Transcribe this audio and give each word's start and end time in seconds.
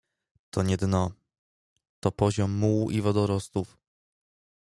To 0.49 0.63
nie 0.65 0.77
dno. 0.81 1.11
To 1.99 2.11
poziom 2.11 2.51
mułu 2.51 2.91
i 2.91 3.01
wodorostów. 3.01 3.77